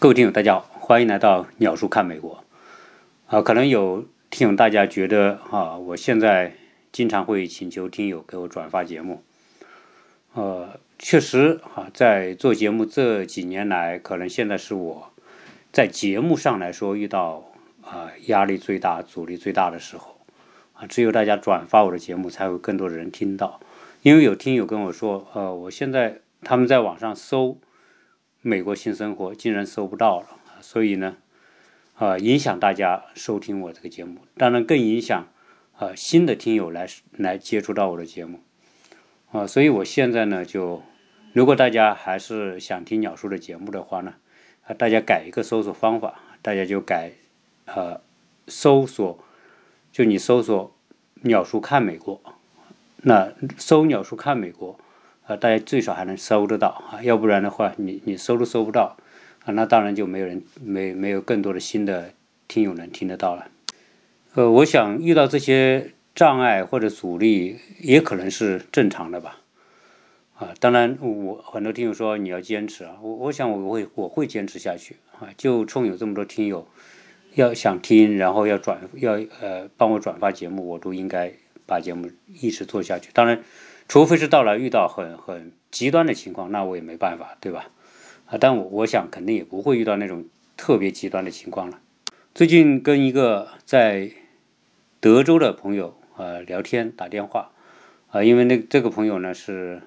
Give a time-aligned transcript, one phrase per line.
[0.00, 2.42] 各位听友，大家好，欢迎来到鸟叔看美国。
[3.26, 6.54] 啊，可能有听友大家觉得啊，我现在
[6.90, 9.22] 经常会请求听友给我转发节目。
[10.32, 15.12] 呃，确实啊，在做节目这几年来，可能现在是我
[15.70, 20.16] 在节目上来说遇到啊压力最大、阻力最大的时候。
[20.72, 23.60] 啊，只有大家转发我的节目，才会更多的人听到。
[24.00, 27.58] 因为有听友跟我说，呃，我现在他们在网上搜。
[28.42, 30.26] 美国新生活竟然搜不到了，
[30.62, 31.18] 所以呢，
[31.96, 35.28] 啊，影响大家收听我这个节目，当然更影响
[35.76, 38.40] 啊新的听友来来接触到我的节目，
[39.30, 40.82] 啊，所以我现在呢就，
[41.34, 44.14] 如果大家还是想听鸟叔的节目的话呢，
[44.66, 47.12] 啊，大家改一个搜索方法，大家就改，
[47.66, 48.00] 呃，
[48.46, 49.22] 搜索，
[49.92, 50.74] 就你搜索
[51.22, 52.18] 鸟叔看美国，
[53.02, 54.78] 那搜鸟叔看美国。
[55.30, 58.96] 啊，大家最少还能搜得到啊，要不然的话，你你搜都搜不到
[59.44, 62.12] 啊，那当然就没有人没没有更多的新的
[62.48, 63.46] 听友能听得到了。
[64.34, 69.38] 呃，我想遇到这些障碍或者阻力，也可能是正常的吧。
[70.34, 76.66] 啊，当然我很多听友说你要坚持啊，我我想我会我会坚持下去啊，就冲有这么多听友
[77.36, 81.32] 要想听，然后要转要呃帮我转发节目，我都应该
[81.66, 83.10] 把节目一直做下去。
[83.12, 83.40] 当然。
[83.90, 87.70] 除非是到了遇到很很极端的情况，那我也没办法，对吧？
[88.26, 91.80] 啊，但我我想肯定也不会遇到那种特别极端的情况了。
[92.32, 94.12] 最近跟一个在
[95.00, 97.50] 德州的朋友呃聊天打电话
[98.12, 99.82] 啊，因为那这个朋友呢是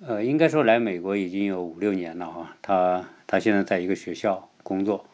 [0.00, 5.04] 呃应该说来美国已经有五六年了哈，他他现在在一个学校工作，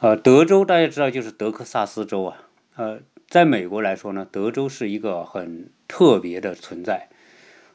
[0.00, 2.42] 呃，德州大家知道就是德克萨斯州啊，
[2.76, 3.00] 呃，
[3.30, 5.70] 在美国来说呢，德州是一个很。
[5.92, 7.08] 特别的存在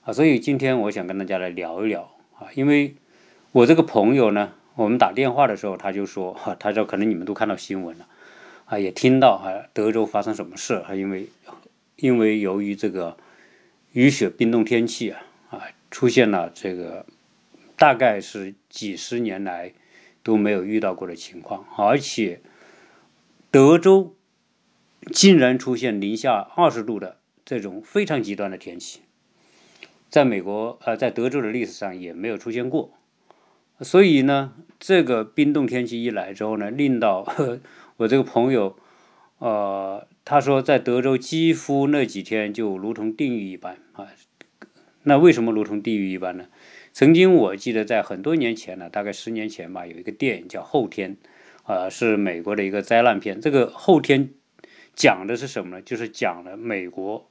[0.06, 2.95] 啊，所以今天我想跟大家来聊一聊啊，因为
[3.52, 8.08] 我这个朋友呢，我们打电话的时候他就说哈，他说可能你们都看到新闻了
[8.64, 11.28] 啊，也听到啊，德州发生什么事啊，因为
[11.98, 13.17] 因为由于这个
[13.92, 17.05] 雨雪冰冻天气啊啊，出现了这个
[17.76, 19.73] 大概是几十年来
[20.23, 22.39] 都没有遇到过的情况，而且
[23.52, 24.14] 德州
[25.11, 27.17] 竟然出现零下二十度的。
[27.48, 29.02] 这种非常极端的天气，
[30.10, 32.92] 在美国呃，在德州的历史上也没有出现过，
[33.82, 37.23] 所以呢，这个冰冻天气一来之后呢，令到
[37.98, 38.76] 我这个朋友，
[39.38, 44.08] 呃，他说在德州几乎那几天就如同地狱一般啊。
[45.04, 46.48] 那为什么如同地狱一般呢？
[46.92, 51.15] 曾经我记得在很多年前呢，大概十年前吧，有一个电影叫《后天》，
[51.71, 53.39] 啊，是美国的一个灾难片。
[53.39, 54.27] 这个《后天》
[54.95, 55.82] 讲的是什么呢？
[55.82, 57.28] 就是讲了美国。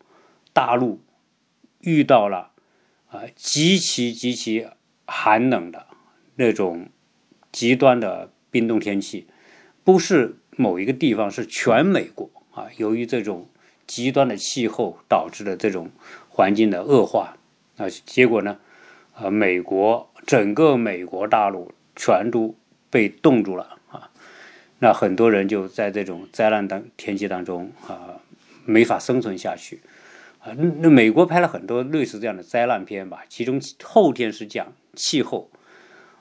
[0.52, 1.00] 大陆
[1.80, 2.52] 遇到了
[3.08, 4.68] 啊极其极其
[5.04, 5.88] 寒冷的
[6.36, 6.90] 那种
[7.50, 9.26] 极端的冰冻天气，
[9.82, 12.68] 不是某一个地方，是全美国啊。
[12.76, 13.48] 由于这种
[13.84, 15.90] 极端的气候导致的这种
[16.28, 17.36] 环境的恶化
[17.76, 18.58] 啊，结果呢，
[19.12, 22.54] 啊，美国整个美国大陆全都
[22.90, 23.80] 被冻住了。
[24.84, 28.20] 那很多人就在这种灾难当天气当中啊，
[28.66, 29.80] 没法生存下去。
[30.40, 35.50] 啊，那美国拍了很多类似这样的灾难片吧，其中后天是讲气候，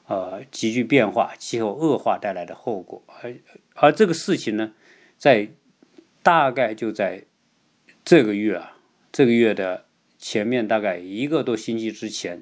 [0.07, 3.35] 呃，急剧变化、气候恶化带来的后果，而
[3.73, 4.71] 而这个事情呢，
[5.17, 5.49] 在
[6.21, 7.25] 大概就在
[8.05, 8.77] 这个月啊，
[9.11, 9.83] 这个月的
[10.17, 12.41] 前面大概一个多星期之前，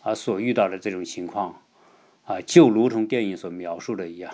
[0.00, 1.60] 啊，所遇到的这种情况，
[2.24, 4.32] 啊，就如同电影所描述的一样，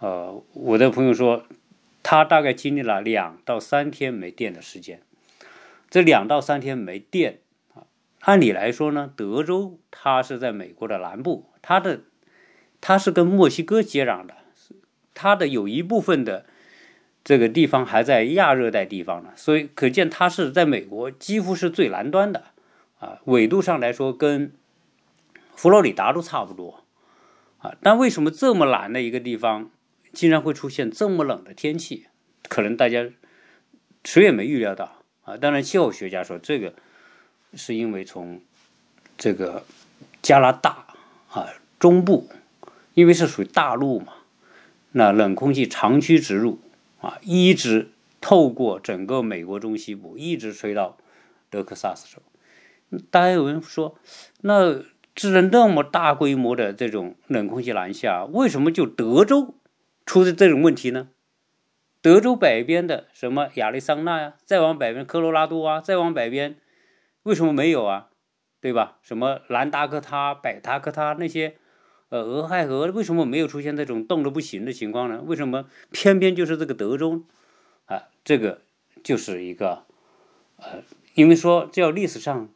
[0.00, 1.44] 呃，我的朋友说，
[2.02, 5.02] 他大概经历了两到三天没电的时间。
[5.90, 7.40] 这两到三天没电
[7.74, 7.82] 啊，
[8.20, 12.02] 按理来说呢，德州它是在美国的南部，它的
[12.80, 14.34] 它是跟墨西哥接壤的，
[15.14, 16.44] 它的有一部分的
[17.24, 22.44] 这个地方还在亚热带地方呢，所以可见它是在美国几乎是最南端的
[23.00, 24.52] 啊，纬度上来说跟
[25.56, 26.84] 佛罗里达都差不多
[27.58, 29.70] 啊，但为什么这么南的一个地方
[30.18, 32.08] 竟然会出现这么冷的天气？
[32.48, 33.08] 可能大家
[34.02, 35.00] 谁也没预料到。
[35.22, 36.74] 啊，当然，气候学家说这个
[37.54, 38.40] 是因为从
[39.16, 39.64] 这个
[40.20, 40.88] 加拿大
[41.30, 41.46] 啊
[41.78, 42.28] 中部，
[42.94, 44.14] 因为是属于大陆嘛，
[44.90, 46.58] 那冷空气长驱直入
[47.00, 50.98] 啊，一直透过整个美国中西部，一直吹到
[51.48, 52.20] 德克萨斯州。
[53.08, 53.96] 大家有人说，
[54.40, 54.82] 那
[55.14, 59.54] 制了那么大规模的这种冷空气南下，为什么就德州
[60.08, 61.10] 出的这种问题呢？
[62.00, 66.56] 德州北边的什么亚利桑那呀，再往北边科罗拉多啊，再往北边，
[67.24, 68.08] 为什么没有啊？
[68.58, 68.96] 对吧？
[69.02, 71.56] 什么南达科他、北达科他那些
[72.08, 75.20] 呃，俄亥俄为什么没有出现这种冻得不行的情况呢？
[75.26, 77.24] 为什么偏偏就是这个德州
[77.84, 78.04] 啊？
[78.24, 78.62] 这个
[79.04, 79.84] 就是一个
[80.56, 80.82] 呃，
[81.12, 82.48] 因为说叫历史上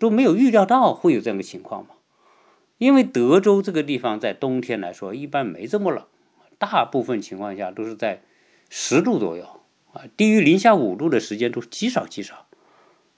[0.00, 1.90] 都没有预料到会有这样的情况嘛。
[2.78, 6.04] 因为德州这个地方在冬天来说一般没这么冷，
[6.58, 8.22] 大部分情况下都是在
[8.68, 9.44] 十度左右
[9.92, 12.46] 啊，低于零下五度的时间都极少极少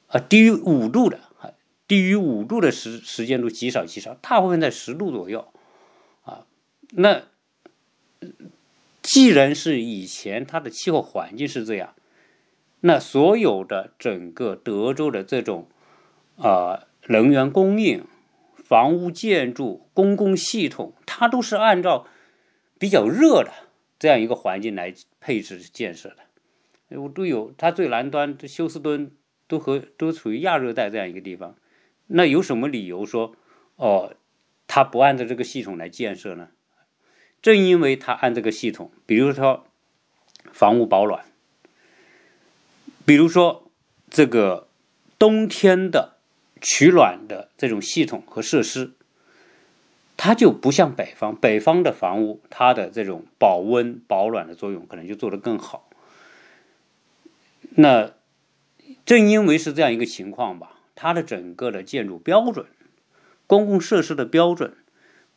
[0.09, 1.51] 啊，低于五度的啊，
[1.89, 5.53] 低于五度的时时间都极少极少，大部分在十度左右
[6.23, 6.47] 啊。
[6.93, 7.23] 那
[9.03, 11.95] 既然是以前它的气候环境是这样，
[12.81, 15.69] 那所有的整个德州的这种
[16.37, 18.05] 啊能源供应、
[18.57, 22.07] 房屋建筑、公共系统，它都是按照
[22.81, 23.53] 比较热的
[23.99, 26.99] 这样一个环境来配置建设的。
[26.99, 29.13] 我都有，它最南端的休斯敦
[29.47, 31.55] 都和都处于亚热带这样一个地方，
[32.07, 33.37] 那有什么理由说
[33.77, 34.15] 哦，
[34.67, 36.49] 它不按照这个系统来建设呢？
[37.43, 39.67] 正因为它按这个系统，比如说
[40.51, 41.27] 房屋保暖，
[43.05, 43.71] 比如说
[44.09, 44.69] 这个
[45.19, 46.17] 冬天的
[46.63, 48.93] 取暖的这种系统和设施，
[50.23, 55.89] 它就不像北方，北方的房屋它的这种保温保暖的作用可能就做得更好。
[57.71, 58.13] 那
[59.07, 62.67] 正因为是这样一个情况吧，它的整个的建筑标准、
[63.47, 64.77] 公共设施的标准，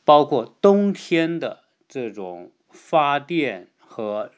[0.04, 1.62] 包括冬天的。
[1.86, 4.32] 这种发电和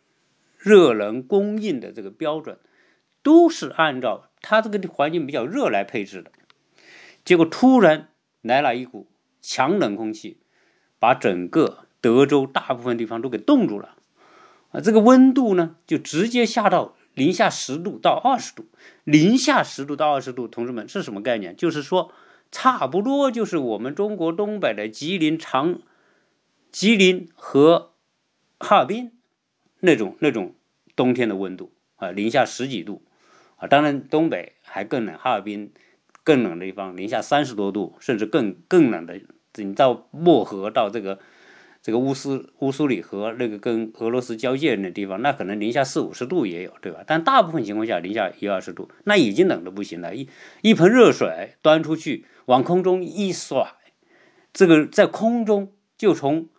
[0.57, 2.57] 热能供应的这个标准，
[3.23, 6.33] 都是按照它这个环境比较热来配置的。
[7.23, 8.09] 结果突然
[8.41, 9.07] 来了一股
[9.47, 10.37] 强冷空气，
[10.97, 13.95] 把整个德州大部分地方都给冻住了。
[14.71, 18.65] 啊，这个温度呢，就直接下到零下十度到二十度。
[19.03, 21.55] 零下十度到二十度，同志们是什么概念？
[21.55, 22.11] 就是说，
[22.51, 25.79] 差不多就是我们中国东北的吉林长。
[26.71, 27.93] 吉林和
[28.59, 29.11] 哈尔滨
[29.79, 30.55] 那种那种
[30.95, 33.03] 冬天的温度啊，零下十几度
[33.57, 35.71] 啊，当然东北还更冷，哈尔滨
[36.23, 39.21] 更冷的地方，零下三十多度，甚至更更冷的，
[39.57, 41.19] 你到漠河到这个
[41.81, 47.03] 这个乌苏乌苏里河那个跟俄罗斯交界的地方，那可能零下四五十度也有，对吧？
[47.05, 50.27] 但大部分情况下零下一二十度，那已经冷的不行了，一
[50.61, 53.75] 一盆热水端出去往空中一甩，
[54.51, 56.49] 这个在空中就从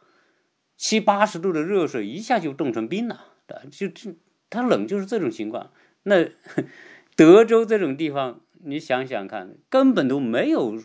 [0.76, 3.32] 七八十度的热水一下就冻成冰了，
[3.70, 4.14] 就就
[4.48, 5.72] 它冷就是这种情况。
[6.04, 6.28] 那
[7.16, 10.80] 德州这种地方，你想想看，根本都没有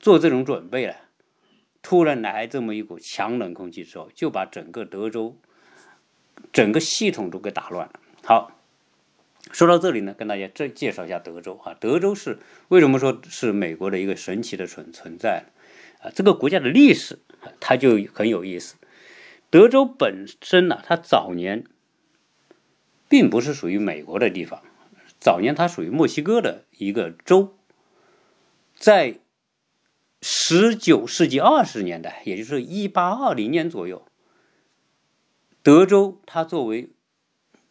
[0.00, 0.96] 做这种准备了，
[1.80, 5.36] 突然来这么一股强冷空气之后，就把整个德州
[6.52, 8.00] 整个系统都给打乱了。
[8.24, 8.58] 好，
[9.52, 11.76] 说到这里呢，跟大家再介绍一下德州啊。
[11.78, 12.38] 德州是
[12.68, 15.44] 为什么说是美国的一个神奇的存存在
[16.02, 16.10] 啊？
[16.12, 17.20] 这个国家的历史。
[17.58, 18.74] 它就很有意思。
[19.48, 21.64] 德州本身呢，它早年
[23.08, 24.62] 并不是属于美国的地方，
[25.18, 27.56] 早年它属于墨西哥的一个州。
[28.76, 29.20] 在
[30.22, 34.06] 十九世纪二十年代，也就是一八二零年左右，
[35.62, 36.92] 德州它作为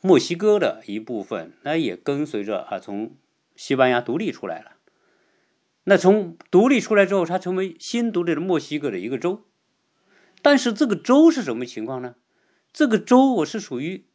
[0.02, 3.16] 墨西哥的一部分，那也跟随着啊从
[3.56, 4.78] 西班牙独立出来了。
[5.84, 9.44] 那从独立出来之后，它成为新独立的墨西哥的一个州。
[10.42, 12.16] 但是这个州是什么情况呢？
[12.72, 14.06] 这个州我是属于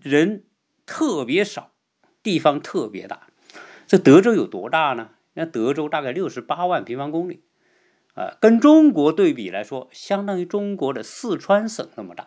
[0.00, 0.44] 人
[0.86, 1.72] 特别少，
[2.22, 3.28] 地方特别大。
[3.86, 5.10] 这德州有多大呢？
[5.34, 7.42] 那德州大概六十八万平方公里，
[8.20, 12.24] 啊，跟中国对比来说，相当于中国的四川省那么大。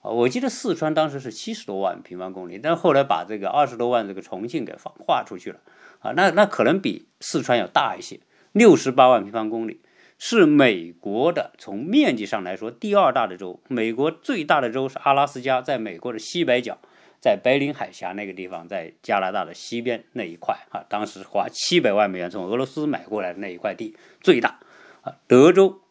[0.00, 5.60] 啊，我记得四川当时是七十多万平方公里，但后来把这个二十多万这个重庆给划划出去了。
[6.00, 8.18] 啊，那那可能比四川要大一些，
[8.50, 9.80] 六十八万平方公里。
[10.18, 13.60] 是美国的，从面积上来说，第二大的州。
[13.68, 16.78] 美国最大的州是阿拉斯加，在美国的西北角，
[17.20, 20.84] 在白令海峡那个地方，在加拿大的西边那一块啊。
[20.88, 24.60] 当时花七百万美元从俄罗斯买过来的那一块地最大
[25.02, 25.18] 啊。
[25.28, 25.82] 德州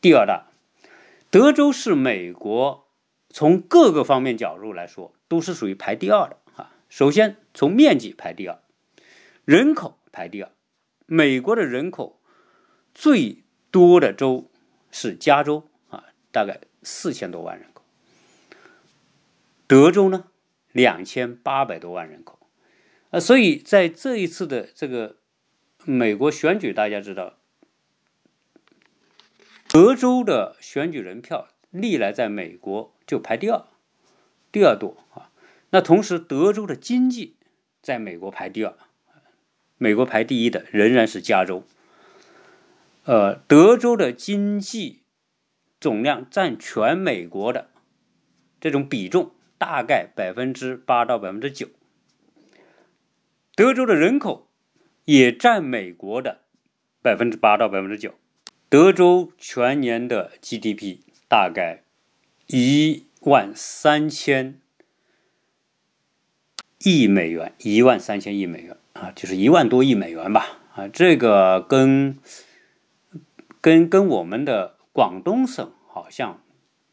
[0.00, 0.46] 第二大，
[1.30, 2.86] 德州是美国
[3.30, 6.70] 从各个方面角度来说都是属于排第二的啊。
[6.88, 8.60] 首先从面积排第二，
[9.44, 10.50] 人口排第二，
[11.06, 12.20] 美国的人口
[12.94, 13.38] 最。
[13.72, 14.50] 多的州
[14.90, 17.82] 是加州啊，大概四千多万人口。
[19.66, 20.26] 德州呢，
[20.72, 22.38] 两千八百多万人口，
[23.08, 25.16] 啊，所以在这一次的这个
[25.86, 27.38] 美国选举，大家知道，
[29.72, 33.64] 德州的选举人票历来在美国就排第二，
[34.52, 35.32] 第二多啊。
[35.70, 37.36] 那同时，德州的经济
[37.80, 38.74] 在美国排第二，
[39.78, 41.64] 美国排第一的仍然是加州。
[43.04, 45.04] 呃，德州的经济
[45.80, 47.70] 总量占全美国的
[48.60, 51.68] 这种比重大概百分之八到百分之九。
[53.56, 54.50] 德州的人口
[55.06, 56.42] 也占美国的
[57.00, 58.12] 百分之八到百分之九。
[58.72, 61.82] 德州全年的 GDP 大概
[62.46, 64.62] 一万三千
[66.78, 72.16] 亿美元，一万三千亿美元啊，就是一万多亿美元吧啊，这个跟
[73.60, 76.40] 跟跟我们的广东省好像，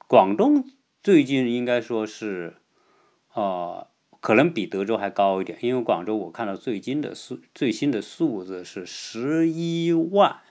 [0.05, 0.69] 广东
[1.01, 2.57] 最近应该说是，
[3.33, 3.87] 呃，
[4.19, 10.41] 可能比德州还高一点，因为广州我看到最近的数最新的数字是十一万。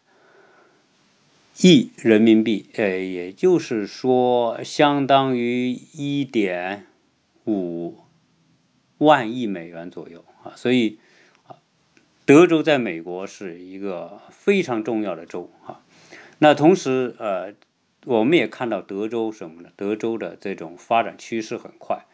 [1.60, 6.86] 亿人民币，呃，也就是说，相当于一点
[7.46, 7.96] 五
[8.98, 10.52] 万亿美元左右啊。
[10.54, 11.00] 所以，
[11.48, 11.56] 啊，
[12.24, 15.80] 德州在美国是一个非常重要的州啊。
[16.38, 17.52] 那同时，呃，
[18.04, 19.70] 我们也看到德州什么呢？
[19.74, 22.06] 德州的这种发展趋势很快。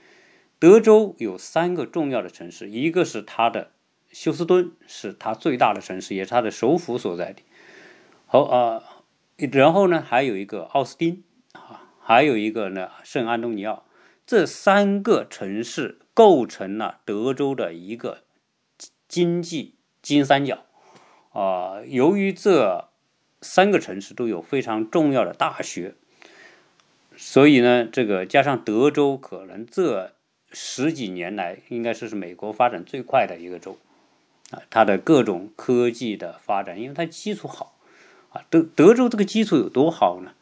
[0.59, 3.73] 德州有三个重要的城市，一个是它的
[4.11, 7.43] 休斯敦，是它最大的城市，也是它的首府所在地。
[8.25, 8.94] 好啊。
[9.37, 13.85] 然后呢，还有一个奥斯汀啊，还有一个呢圣安东尼奥，
[14.25, 18.23] 这三个城市构成了德州的一个
[19.09, 20.65] 经济金三角
[21.33, 21.83] 啊。
[21.85, 22.91] 由于这
[23.41, 25.97] 三个城市都有非常重要的大学，
[27.17, 30.13] 所以呢，这个加上德州可能这
[30.53, 33.77] 十几年来应该说是美国发展最快的一个州
[34.53, 37.74] 啊，它的各种科技的发展，因为它基础好。
[38.51, 40.33] 德德州这个基础有多好呢？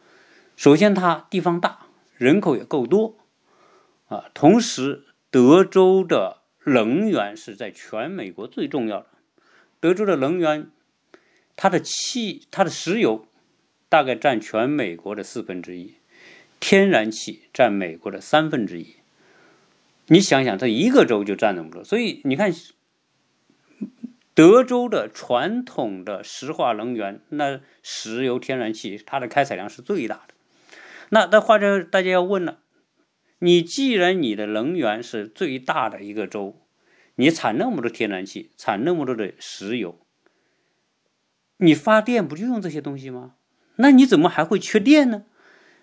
[0.57, 3.17] 首先，它地方大，人口也够多，
[4.09, 9.07] 啊，同时德州的能源是在全美国最重要的。
[9.81, 10.71] 德州的能源，
[11.57, 13.27] 它的气，它的石油
[13.89, 15.95] 大概占全美国的四分之一，
[16.61, 18.97] 天然气占美国的三分之一。
[20.07, 22.53] 你想想，这一个州就占那么多，所以你看。
[24.35, 30.35] 德州的传统的石化能源，那石油、天然气，它的开采量是最大的。
[31.11, 32.61] 那那话就大家要问了，
[33.41, 36.63] 你既然你的能源是最大的一个州，
[37.17, 39.99] 你产那么多天然气，产那么多的石油，
[41.59, 43.35] 你发电不就用这些东西吗？
[43.77, 45.25] 那你怎么还会缺电呢？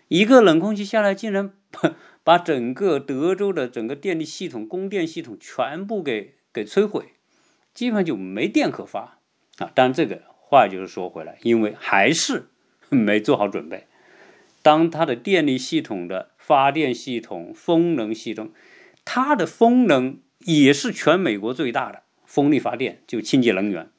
[0.07, 7.13] 一个冷空气下来，竟然把把整个德州的整个电力系统、供电系统全部给给摧毁。
[7.73, 9.19] 基本上就没电可发
[9.57, 9.71] 啊！
[9.73, 12.49] 当然，这个话就是说回来，因为还是
[12.89, 13.87] 没做好准备。
[14.61, 18.51] 当它的电力系统的发电系统、风能系统，
[19.05, 23.89] 它的风能也是全美国最大的风力发电，就清洁能源。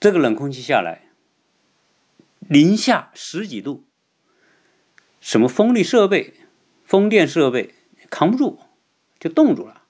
[0.00, 1.08] 这个冷空气下来，
[2.40, 3.84] 零下十几度，
[5.20, 6.34] 什么风力设备、
[6.84, 7.74] 风电设备
[8.10, 8.58] 扛不住，
[9.18, 9.84] 就冻住了。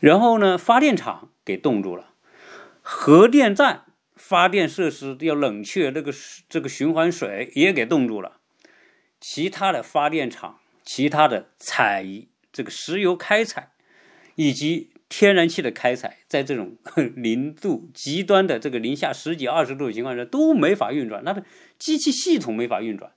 [0.00, 2.14] 然后呢，发电厂给冻住了，
[2.80, 3.84] 核电站
[4.16, 6.10] 发电设施要冷却，这个
[6.48, 8.38] 这个循环水也给冻住了。
[9.20, 12.06] 其他的发电厂、其他的采
[12.50, 13.72] 这个石油开采
[14.36, 16.78] 以及天然气的开采，在这种
[17.14, 21.42] 零度极端的这个零下十几二十度的情况下都没法运转，那
[21.78, 23.12] 机器系统没法运转，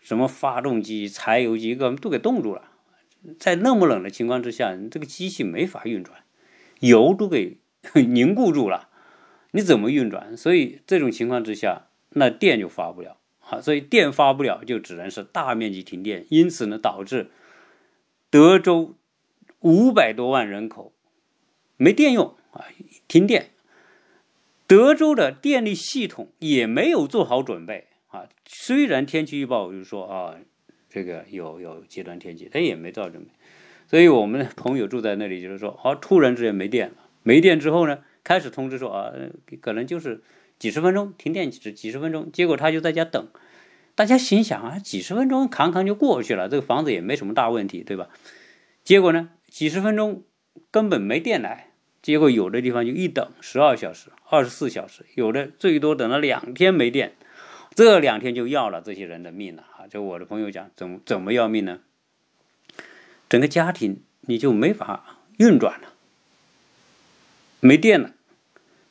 [0.00, 2.69] 什么发动机、柴油机各都给冻住了。
[3.38, 6.24] 在那么冷的情况之下，你这个机器没法运转，
[6.80, 7.58] 油都给
[7.94, 8.88] 凝固住了，
[9.50, 10.36] 你怎么运转？
[10.36, 13.60] 所以这种情况之下，那电就发不了啊。
[13.60, 16.24] 所以电发不了，就只能是大面积停电。
[16.30, 17.30] 因此呢，导致
[18.30, 18.96] 德州
[19.60, 20.92] 五百多万人口
[21.76, 22.64] 没电用啊，
[23.06, 23.50] 停电。
[24.66, 28.28] 德州的电力系统也没有做好准备啊。
[28.46, 30.36] 虽然天气预报就说啊。
[30.90, 33.30] 这个有有极端天气，他也没做准备，
[33.86, 39.12] 所以我们的朋友住在那里，就是说，哦，突然之间没电了，没电之后呢，开始通知说啊，
[39.60, 40.22] 可能就是
[40.58, 43.28] 几十分钟停电几几十分钟，结果他就在家等，
[43.94, 48.08] 大家心想啊，几十分钟扛扛就过去了，这个房子也没什么大问题，对吧？
[48.82, 50.24] 结果呢，几十分钟
[50.72, 51.70] 根本没电来，
[52.02, 57.12] 结果有的地方就一等十二小时、二十四小时，有的最多等了两天没电。
[57.72, 59.86] 这两天就要了这些人的命了啊！
[59.88, 61.80] 就我的朋友讲，怎么怎么要命呢？
[63.30, 65.94] 整个家庭你就没法运转了，
[67.60, 68.12] 没电了，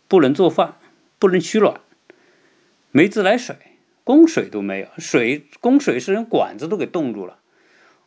[0.07, 0.79] 不能做饭，
[1.19, 1.79] 不能取暖，
[2.91, 3.55] 没自来水，
[4.03, 7.37] 供水都没有，水供水是连管子都给冻住了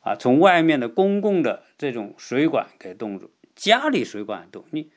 [0.01, 0.17] 啊！
[0.17, 4.65] 从外面的公共的这种水管给冻住，家里水管冻。
[4.71, 4.91] 你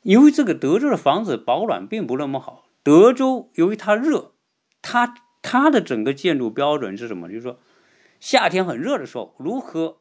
[0.00, 4.32] 因为这个德州的房子保暖并不那么好，德州由于它热。
[4.80, 7.28] 它它的整个建筑标准是什么？
[7.28, 7.58] 就是说，
[8.20, 9.98] 夏天很热的时候，如何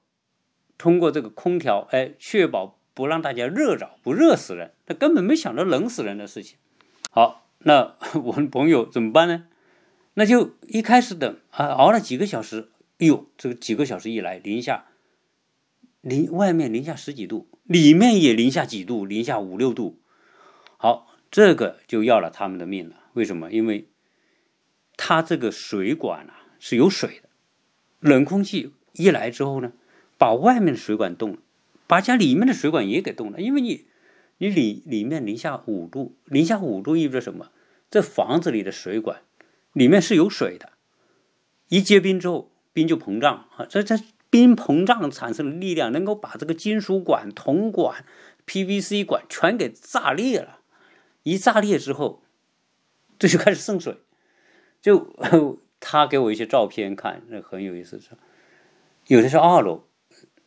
[0.77, 4.73] 通过这个空调，哎，确保不让大家热着，不热死人。
[4.85, 6.57] 他根本没想到冷死人的事情。
[7.09, 9.47] 好，那我们朋友怎么办呢？
[10.13, 12.69] 那就一开始等啊，熬了几个小时，
[12.99, 14.87] 哎呦，这个几个小时一来，零下
[16.01, 19.99] 零外面零下十几度，里面也零下几度，零下五六度。
[20.77, 22.95] 好，这个就要了他们的命了。
[23.13, 23.51] 为什么？
[23.51, 23.87] 因为
[24.97, 27.29] 它这个水管啊是有水的，
[27.99, 29.71] 冷空气一来之后呢，
[30.17, 31.37] 把外面的水管冻了，
[31.87, 33.41] 把家里面的水管也给冻了。
[33.41, 33.85] 因为你，
[34.37, 37.51] 你里里面零下五度，零下五度意味着什么？
[37.89, 39.21] 这房子里的水管
[39.73, 40.73] 里面是有水的，
[41.69, 48.05] 一结冰之后，冰就膨胀啊，这这冰膨胀产生的力量能够把这个金属管、铜管、
[48.47, 50.59] PVC 管全给炸裂了，
[51.23, 52.23] 一炸裂之后，
[53.19, 53.97] 这就开始渗水。
[54.81, 55.15] 就
[55.79, 57.99] 他给我一些照片看，那很有意思。
[57.99, 58.09] 是，
[59.07, 59.83] 有的是二楼，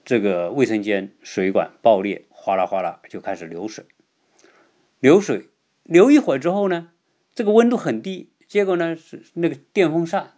[0.04, 3.84] 这个卫生间水管爆裂，哗啦哗啦就开始流水。
[5.00, 5.48] 流水
[5.82, 6.90] 流一会儿之后呢，
[7.34, 10.34] 这个温度很低，结果呢是那个电风扇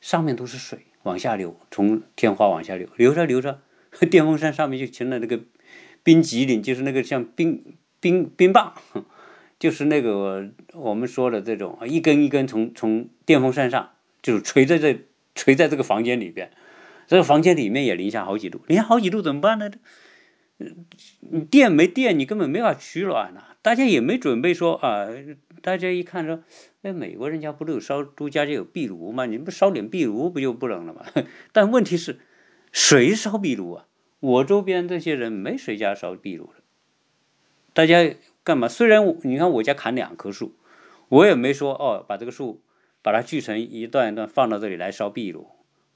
[0.00, 3.62] 上面都是水往下流，从天花往下流，流着流着，
[4.10, 5.40] 电风扇上面就成了那个
[6.02, 8.74] 冰激凌，就是那个像冰冰冰棒。
[9.60, 13.90] 就是那个我们说的这种一根一根从从电风扇上
[14.22, 16.50] 就是垂在这垂在这个房间里边，
[17.06, 19.70] 这个房间里面也零下好几度，零下好几度怎么办呢？
[21.20, 23.44] 你电没电，你根本没法取暖呐。
[23.60, 25.06] 大家也没准备说啊，
[25.60, 26.42] 大家一看说，
[26.80, 29.26] 哎，美国人家不都有烧都家家有壁炉吗？
[29.26, 31.04] 你不烧点壁炉不就不冷了吗？
[31.52, 32.18] 但问题是，
[32.72, 33.86] 谁烧壁炉啊？
[34.20, 36.62] 我周边这些人没谁家烧壁炉的，
[37.74, 38.14] 大家。
[38.42, 38.66] 干嘛？
[38.66, 40.54] 虽然你看我家砍两棵树，
[41.08, 42.62] 我也没说哦，把这个树
[43.02, 45.46] 把它锯成一段一段放到这里来烧壁炉，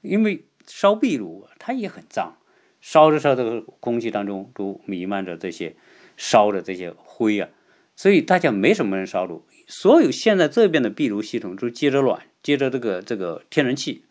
[0.01, 2.37] 因为烧壁炉它也很脏，
[2.79, 5.75] 烧着烧着空气当中都弥漫着这些
[6.15, 7.49] 烧的这些灰啊，
[7.95, 9.43] 所以大家没什么人烧炉。
[9.67, 14.03] 所有现在这边的壁炉系统都接着暖，接着这个这个天然气，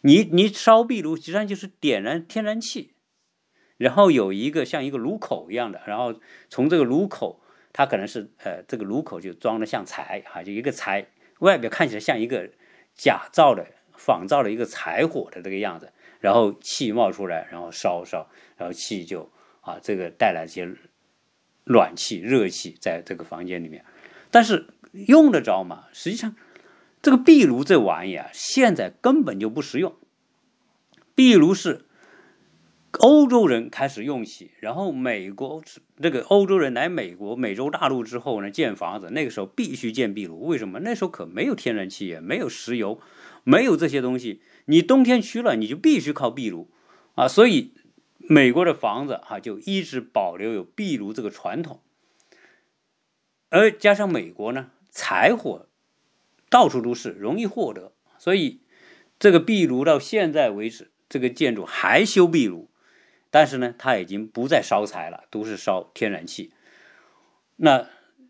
[0.00, 2.94] 你你烧壁炉实际上就是点燃天然气，
[3.76, 6.14] 然后有一个像一个炉口一样的，然后
[6.48, 7.42] 从这个炉口。
[7.78, 11.06] 它可能是呃，这个炉口就装的像柴哈，就一个柴，
[11.38, 12.50] 外表看起来像一个
[12.92, 13.64] 假造的、
[13.96, 20.68] 仿造的一个柴火的这个样子，然后气冒出来，然后烧烧，然后气就啊，这个带来一些
[21.66, 23.84] 暖气、热气在这个房间里面，
[24.32, 24.66] 但是
[25.06, 25.84] 用得着吗？
[25.92, 26.34] 实际上，
[27.00, 29.94] 这个壁炉这玩意啊，现在根本就不实用，
[31.14, 31.84] 壁炉是。
[32.92, 35.62] 欧洲人开始用起，然后美国
[36.00, 40.46] 这个欧洲人来美国、美洲大陆之后呢，建房子那个时候必须建壁炉。
[40.46, 40.80] 为什么？
[40.80, 42.98] 那时候可没有天然气，也没有石油，
[43.44, 44.40] 没有这些东西。
[44.64, 46.70] 你冬天去了，你就必须靠壁炉
[47.14, 47.28] 啊。
[47.28, 47.74] 所以
[48.16, 51.82] 美国的房子哈就一直保留有壁炉这个传统。
[53.50, 55.68] 而加上美国呢，柴火
[56.48, 58.62] 到处都是，容易获得，所以
[59.18, 62.70] 这个壁炉到现在为止，这个建筑还修壁炉。
[63.30, 66.52] 但是呢，它已经不再烧柴了，都是烧天然气。
[67.56, 67.86] 那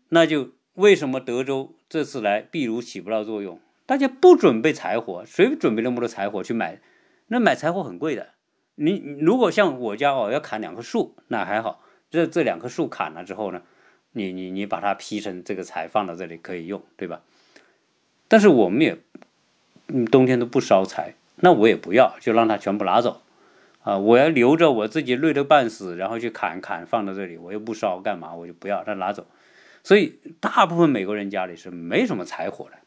[0.09, 3.59] 那就为什么德州这次来壁炉起不到作用？
[3.85, 6.79] 大家不准备柴火，谁准备那么多柴火去买？
[7.27, 8.29] 那买柴火很贵的。
[8.75, 11.83] 你如果像我家哦，要砍两棵树，那还好。
[12.09, 13.61] 这这两棵树砍了之后呢，
[14.13, 17.21] 你你你把它劈成这个柴放到这里可以用，对吧？
[18.27, 18.97] 但是我们也，
[19.87, 23.21] 嗯，冬天都不烧柴，那我也不要，就让它全部拿走。
[23.81, 23.97] 啊！
[23.97, 28.33] 我要留着我自己累得半死，然后去砍砍放到这里，我又不烧干嘛？
[28.33, 29.25] 我就不要，他拿走。
[29.83, 32.77] 所以大部分美国人家里是没什么柴火的。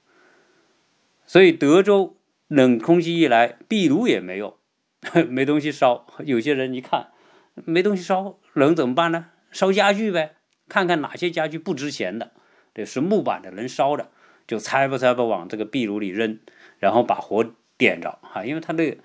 [1.25, 2.17] 所以德州
[2.49, 4.55] 冷空气一来，壁炉也没用，
[5.29, 6.07] 没东西烧。
[6.25, 7.09] 有些人一看
[7.55, 9.29] 没东西烧，冷怎么办呢？
[9.51, 10.35] 烧家具呗，
[10.69, 12.33] 看看哪些家具不值钱的，
[12.75, 14.11] 对，是木板的能烧的，
[14.47, 16.39] 就拆吧拆吧往这个壁炉里扔，
[16.79, 17.47] 然后把火
[17.79, 18.99] 点着哈，因为它这个。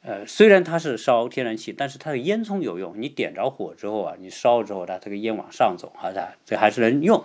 [0.00, 2.94] 呃，虽然它是烧天然气，但是它的烟囱有用。
[2.96, 7.24] 你点着火之后啊，你烧之后，它这个烟往上走，啊，它这还是能用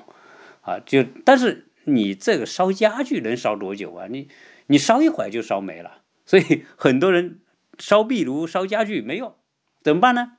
[0.62, 0.79] 啊。
[0.83, 4.07] 就但是你这个烧家具能烧多久啊？
[4.09, 4.27] 你
[4.67, 6.01] 你烧一会儿就烧没了。
[6.25, 7.39] 所以 很多人
[7.77, 9.36] 烧壁炉、烧家具没用，
[9.83, 10.38] 怎么办呢？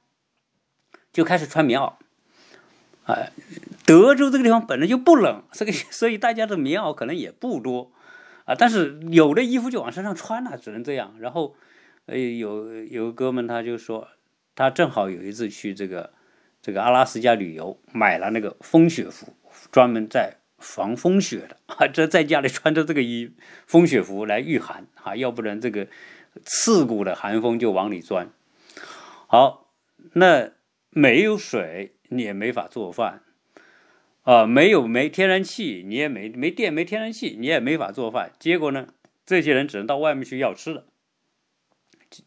[1.12, 1.92] 就开始穿棉袄。
[3.05, 3.31] 啊，
[3.87, 7.92] 德州这个地方本来就不冷，这个所以大家的棉袄可能也不多
[8.44, 8.57] 啊。
[8.57, 11.14] 但是有的衣服就往身上穿了，只能这样。
[11.20, 11.55] 然后。
[12.07, 14.09] 哎，有有个哥们，他就说，
[14.55, 16.12] 他正好有一次去这个
[16.61, 19.35] 这个阿拉斯加旅游，买了那个风雪服，
[19.73, 23.33] 专门在防风雪的啊，这在家里穿着这个衣
[23.67, 25.88] 风雪服来御寒啊，要不然这个
[26.45, 28.31] 刺骨的寒风就往里钻。
[29.27, 29.71] 好，
[30.12, 30.51] 那
[30.90, 33.23] 没有水你也没法做饭
[34.25, 38.33] 啊，没有没天然气你也没没电没天然气你也没法做饭。
[38.38, 38.88] 结果呢，
[39.25, 40.85] 这些人只能到外面去要吃的。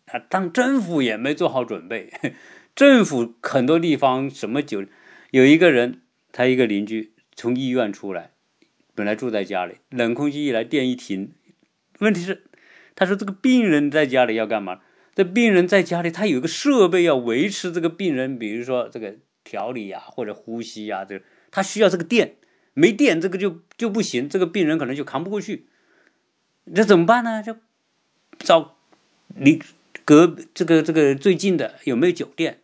[0.06, 2.12] 啊，当政府也没做好准备，
[2.76, 4.84] 政府很多地方什么酒，
[5.32, 8.32] 有一个人他一个邻居从医院出来，
[8.96, 11.32] 本来住在家里，冷空气一来电一停，
[12.00, 12.44] 问题是
[12.96, 14.82] 他说这个病人在家里要干嘛？
[15.16, 22.36] 这病人在家里他有一个设备要维持这个病人，比如说这个调理呀或者呼吸呀，这他需要这个电，
[22.74, 25.68] 没电这个就就不行，这个病人可能就扛不过去，
[26.76, 27.42] 这怎么办呢？
[27.42, 27.58] 就
[28.38, 28.78] 找
[29.36, 29.60] 你。
[30.08, 32.62] 隔这个这个最近的有没有酒店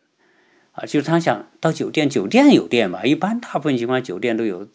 [0.71, 0.85] 啊？
[0.85, 3.03] 就是他想到酒店，酒店有电嘛？
[3.03, 4.69] 一般大部分情况酒店都有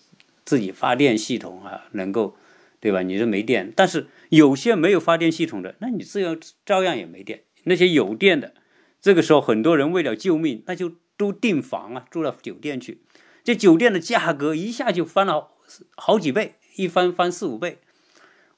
[0.44, 2.36] 自己发电系统啊，能够
[2.78, 3.00] 对吧？
[3.00, 7.44] 你这没电，但是有些没有发电系统的，那你自然照样也没电。
[7.64, 8.52] 那些有电的，
[9.00, 13.00] 这个时候很多人为了救命，那就都订房啊，住到酒店去。
[13.42, 15.52] 这酒店的价格一下就翻了
[15.96, 17.78] 好几倍，一翻翻四五倍、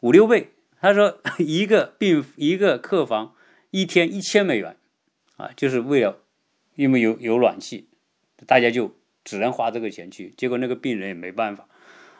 [0.01, 0.51] 五六倍。
[0.81, 3.35] 他说一个病一个客房。
[3.71, 4.77] 一天一千美元，
[5.37, 6.19] 啊，就是为了，
[6.75, 7.89] 因为有有暖气，
[8.47, 10.35] 大家就只能花这个钱去。
[10.37, 11.69] 结果那个病人也没办法，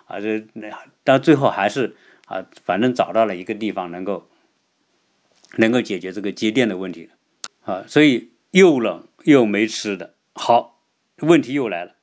[0.07, 0.71] 啊，这那
[1.03, 4.29] 但最后还是啊，反正找到了一个地方能够
[5.57, 7.11] 能够解决这个接电的问题，
[7.65, 10.85] 啊，所以又冷又没吃的，好，
[11.19, 11.97] 问题又来了。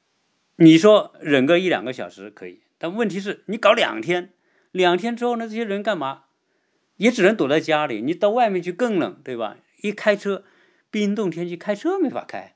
[0.57, 4.33] 你说忍个一两个小时可以，但问题是你搞两天，
[4.71, 6.23] 两天之后呢，这些人干嘛？
[6.97, 9.57] 也只能躲在家里，你到外面去更冷，对吧？
[9.81, 10.43] 一开车，
[10.91, 12.55] 冰冻天气开车没法开，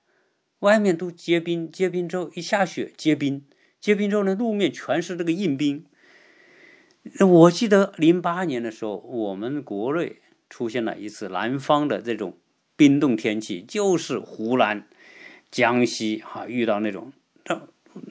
[0.60, 3.44] 外面都结冰，结冰之后一下雪结冰，
[3.80, 5.86] 结冰之后呢，路面全是这个硬冰。
[7.20, 10.18] 我记得零八年的时候，我们国内
[10.50, 12.38] 出现了一次南方的这种
[12.76, 14.88] 冰冻天气，就是湖南、
[15.50, 17.14] 江西哈遇到那种，
[17.46, 17.62] 那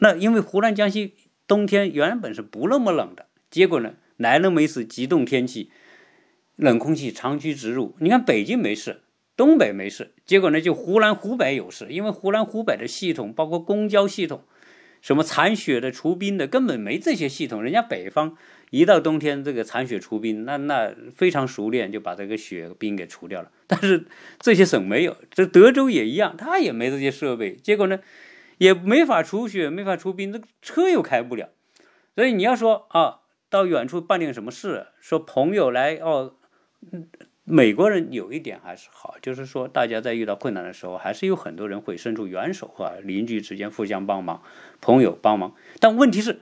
[0.00, 1.14] 那因为湖南、江西
[1.46, 5.70] 冬天原本是不那么冷的，结果呢来那么一次极冻天气。
[6.60, 9.00] 冷空气长驱直入，你看北京没事，
[9.34, 14.44] 东北没事，结果呢就湖南、湖北有事，因为湖南、湖北的系统，包括公交系统，
[15.00, 17.62] 什么铲雪的、除冰的，根本没这些系统。
[17.62, 18.36] 人家北方
[18.68, 23.50] 一到冬天，这个铲雪除冰，那那非常熟练，就把这个雪冰给除掉了。
[23.66, 24.04] 但是
[24.38, 28.00] 这些省没有，这德州也一样，他也没这些设备，结果呢
[28.58, 31.48] 也没法除雪，没法除冰，这车又开不了。
[32.14, 36.34] 所以你要说啊，到远处办点什么事，说朋友来哦。
[36.92, 37.06] 嗯，
[37.44, 44.42] 美国人有一点还是好，就是说大家在遇到困难的时候，还是有很多人会伸出援手啊，邻居之间互相帮忙，
[44.80, 45.54] 朋友帮忙。
[45.78, 46.40] 但问题是，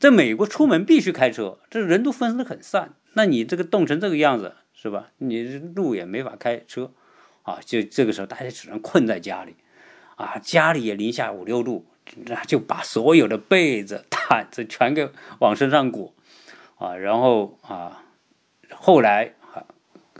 [0.00, 2.94] 在美国出门必须开车，这人都分得很散。
[3.12, 5.10] 那你这个冻成这个样子，是吧？
[5.18, 6.92] 你路也没法开车
[7.42, 9.54] 啊，就这个时候大家只能困在家里
[10.16, 11.86] 啊，家里也零下五六度，
[12.26, 16.12] 那就把所有的被子、毯子全给往身上裹
[16.78, 18.02] 啊，然后啊，
[18.74, 19.34] 后来。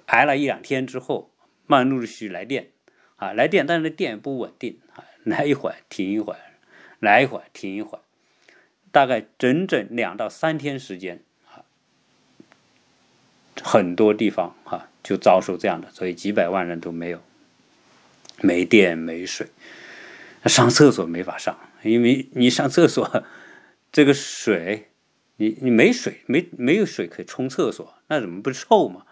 [0.06, 1.30] 排了一两天之后，
[1.66, 2.68] 慢陆续续来电，
[3.16, 6.38] 啊，来电，但是那电不稳定啊，来一会儿停一会儿，
[6.98, 8.00] 来一会儿停一会儿，
[8.90, 11.64] 大概整整两到三天时间啊，
[13.62, 17.20] 很多地方哈就遭受这样的，所以几百万人都没有，
[18.40, 19.46] 没电没水，
[20.46, 23.24] 上厕所没法上，因为你上厕所
[23.90, 24.88] 这个水，
[25.36, 29.06] 你你没水没没有水可以冲厕所，那怎么不臭嘛？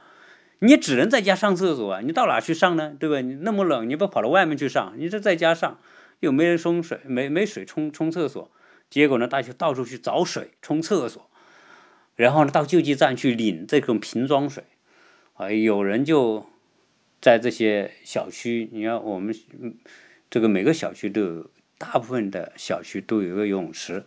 [0.61, 2.01] 你只能在家上厕所啊！
[2.03, 2.95] 你到哪去上呢？
[2.99, 3.21] 对吧？
[3.21, 4.95] 你那么冷，你不跑到外面去上？
[4.97, 5.79] 你这在家上，
[6.21, 8.51] 又没人冲水，没没水冲冲厕所，
[8.91, 11.31] 结果呢，大家就到处去找水冲厕所，
[12.15, 14.65] 然后呢，到救济站去领这种瓶装水，
[15.35, 16.47] 啊，有人就
[17.23, 19.35] 在这些小区，你看我们
[20.29, 24.05] 这个每个小区都有，大部分的小区都有一个游泳池。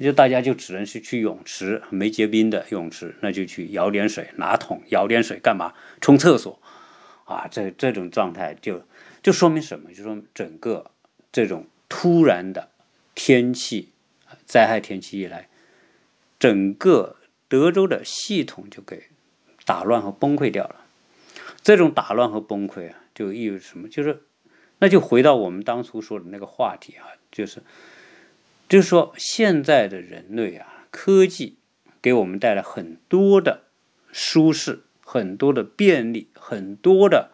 [0.00, 5.74] 就大家就只能是去泳池，没结冰的泳池，那就去舀点水，拿桶舀点水干嘛？
[6.00, 6.60] 冲厕所，
[7.24, 8.84] 啊，这这种状态就
[9.22, 9.92] 就说明什么？
[9.92, 10.92] 就说整个
[11.32, 12.70] 这种突然的
[13.16, 13.90] 天气
[14.46, 15.48] 灾害天气一来，
[16.38, 17.16] 整个
[17.48, 19.08] 德州的系统就给
[19.64, 20.84] 打乱和崩溃掉了。
[21.60, 23.88] 这种打乱和崩溃啊，就意味着什么？
[23.88, 24.22] 就是
[24.78, 27.64] 那就回到我们当初说的那个话题啊，就是。
[28.68, 31.58] 就是说，现在的人类啊，科技
[32.02, 33.62] 给我们带来很多的
[34.12, 37.30] 舒适，很多的便利，很多的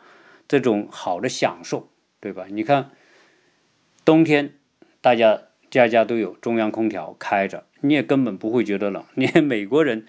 [0.46, 2.46] 这种好的享受，对吧？
[2.50, 2.92] 你看，
[4.04, 4.54] 冬天
[5.00, 9.04] 大家家家都有中央空调开着，你也根本不会觉得冷。
[9.14, 10.06] 你看美国人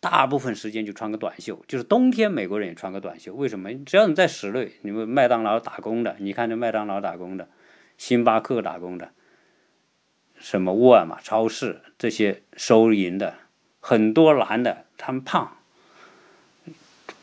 [0.00, 3.32] 大部分时间就穿个短袖，就是冬天美国人也穿个短袖。
[3.32, 3.72] 为什么？
[3.84, 7.48] 只要你在室内，你们麦当劳打工的，你看这麦当劳打工的，
[7.96, 9.12] 星巴克打工的，
[10.38, 13.34] 什么沃尔玛超市这些收银的，
[13.80, 15.56] 很多男的他们胖，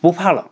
[0.01, 0.49] 不怕冷，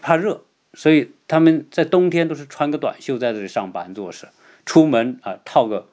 [0.00, 0.42] 怕热，
[0.74, 4.28] 所以他们在冬天都是穿个短袖在这里上班做事。
[4.66, 5.88] 出门啊，套个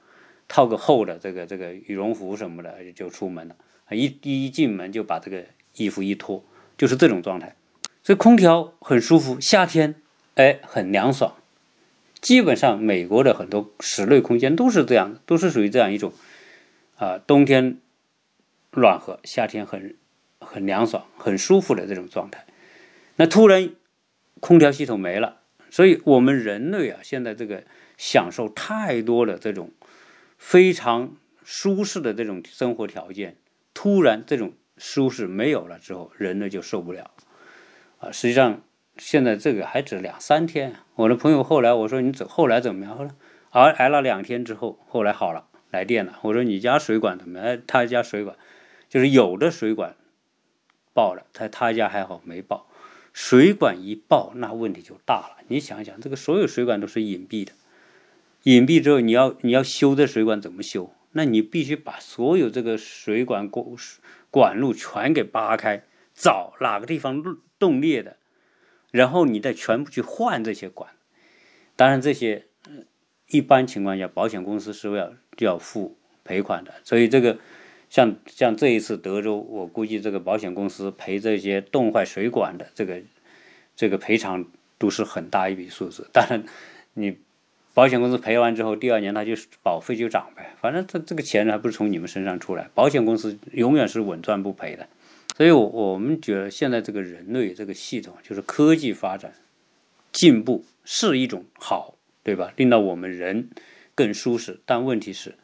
[0.47, 3.55] 套个厚的这个这个羽绒服什么的就出门了。
[3.91, 5.45] 一一进门就把这个
[5.75, 6.43] 衣服一脱，
[6.77, 7.55] 就是这种状态。
[8.03, 9.95] 所以空调很舒服，夏天
[10.35, 11.35] 哎很凉爽。
[12.25, 16.11] 基本上美国的很多室内空间都是这样，都是属于这样一种
[16.97, 17.77] 啊，冬天
[18.71, 19.95] 暖和，夏天很
[20.39, 22.47] 很凉爽、很舒服的这种状态。
[23.17, 23.69] 那突然
[24.39, 27.63] 空调系统没了，所以我们人类啊，现在这个。
[27.97, 29.71] 享受太多的这种
[30.38, 33.38] 非常舒适的这种生活条件，
[33.73, 37.11] 突然这种舒适没有了之后，人呢就受不了
[37.99, 38.11] 啊！
[38.11, 38.61] 实际上
[38.97, 40.75] 现在这个还只两三天。
[40.95, 42.97] 我的朋友后来我说你怎后来怎么样？
[42.97, 43.12] 后来
[43.49, 46.19] 挨挨了两天之后，后来好了，来电了。
[46.21, 47.62] 我说你家水管怎么样？
[47.67, 48.38] 他家水管
[48.88, 49.95] 就是有的水管
[50.93, 52.67] 爆了，他他家还好没爆。
[53.12, 55.38] 水管一爆，那问题就大了。
[55.47, 57.53] 你想想，这个所有水管都是隐蔽的。
[58.43, 60.93] 隐蔽之后，你要你要修这水管怎么修？
[61.13, 63.65] 那你必须把所有这个水管管
[64.29, 67.23] 管路全给扒开，找哪个地方
[67.58, 68.17] 冻裂的，
[68.95, 70.89] 然后你再全部去换这些管。
[71.75, 72.45] 当然，这些
[73.29, 76.73] 一般情况下保险公司是要要付赔款的。
[76.84, 77.38] 所以这个
[77.89, 83.01] 像像这一次德州，我估计这个保险公司赔这些冻坏水管的这个
[83.75, 84.45] 这个赔偿
[84.77, 86.10] 都是很大一笔数字。
[86.13, 86.43] 当然，
[86.93, 87.17] 你。
[87.75, 94.88] 保险公司赔完之后，第二年他就保费就涨呗，反正这这个钱还不是从你们身上出来，保险公司永远是稳赚不赔的。
[95.35, 99.33] 所以，我我们觉得现在这个人类这个系统，就是科技发展
[100.11, 102.53] 进步是一种好，对吧？
[102.55, 103.49] 令到我们人
[103.93, 104.61] 更舒适。
[104.65, 105.35] 但问题是，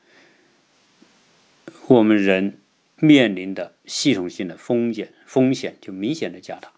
[1.88, 2.58] 我们人
[2.98, 6.72] 面临的系统性的风险风险就明显的加大。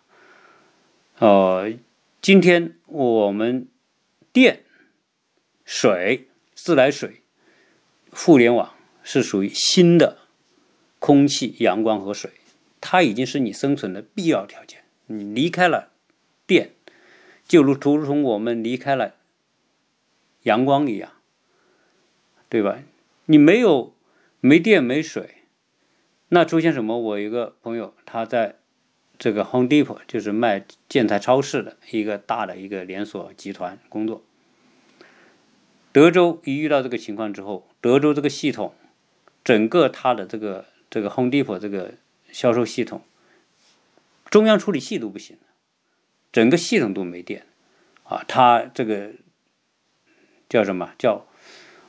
[1.19, 1.71] 呃，
[2.21, 3.67] 今天我们
[4.31, 4.61] 电。
[5.65, 7.21] 水、自来水、
[8.11, 10.17] 互联网是属于新的
[10.99, 12.31] 空气、阳光和水，
[12.85, 14.83] 它已经是你生存的必要条件。
[15.05, 15.91] 你离开了
[16.45, 16.71] 电，
[17.47, 19.15] 就如如同我们离开了
[20.41, 21.13] 阳光一样，
[22.49, 22.79] 对吧？
[23.27, 23.93] 你没有
[24.41, 25.35] 没电没水，
[26.27, 26.99] 那出现什么？
[26.99, 28.57] 我一个朋友，他在
[29.17, 34.21] 这个 Home Depot，就是卖建材超市的一个大的一个连锁集团工作。
[35.93, 38.73] 德州一遇到这个情况之后，德州这个系统，
[39.41, 41.93] 整个它的这个这个 Home Depot 这个
[42.33, 43.01] 销售系统，
[44.29, 45.37] 中央处理器都不行
[46.33, 47.45] 整个系统都没电，
[48.03, 49.11] 啊，它这个
[50.49, 51.25] 叫什么叫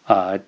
[0.05, 0.39] 啊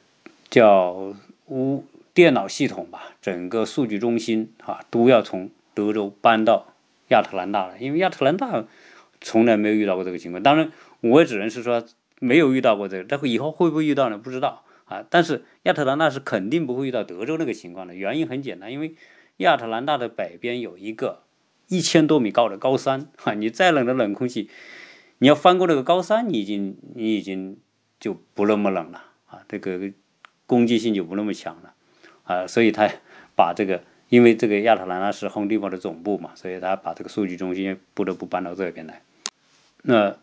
[0.48, 3.14] 叫无电脑系统吧？
[3.20, 6.74] 整个数据中心啊都要从德州搬到
[7.08, 8.64] 亚特兰大了，因为亚特兰大
[9.20, 10.40] 从来没有遇到过这个情况。
[10.40, 11.84] 当然，我也只能是说。
[12.18, 14.16] 没有遇到过这个，但会以后会不会遇到呢？
[14.16, 15.04] 不知道啊。
[15.10, 17.94] 但是亚特兰大是肯定不会遇到德州那个情况的。
[17.94, 18.94] 原因很简单，因为
[19.38, 21.22] 亚特兰大的北边有一个
[21.68, 23.34] 一千多米高的高山啊。
[23.34, 24.48] 你再冷的冷空气，
[25.18, 27.58] 你要翻过那个高山，你已经你已经
[27.98, 29.40] 就不那么冷了啊。
[29.48, 29.92] 这个
[30.46, 31.74] 攻击性就不那么强了
[32.24, 32.46] 啊。
[32.46, 32.90] 所以他
[33.34, 39.02] 把这个，因为这个亚特兰大是 Home Depot 的总部嘛，所以他把这个数据中心不得不搬到这边来。
[39.82, 40.18] 那。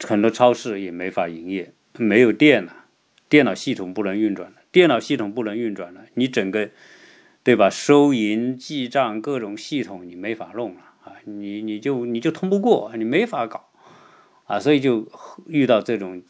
[0.00, 2.86] 很多超市也没法营业，没有电了，
[3.28, 6.68] 电脑系统不能运转了，电脑系统不能运转了，你整个，
[7.44, 7.70] 对吧？
[7.70, 13.68] 收银、记账各种系统你没法弄了啊，你你就你就通不过，你没法搞
[14.46, 15.06] 啊，所以就
[15.46, 16.22] 遇到这种。